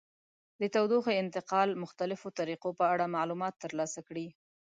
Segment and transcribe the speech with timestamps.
[0.61, 4.27] د تودوخې انتقال مختلفو طریقو په اړه معلومات ترلاسه کړئ.